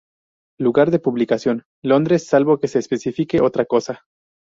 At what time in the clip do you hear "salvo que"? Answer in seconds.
2.25-2.67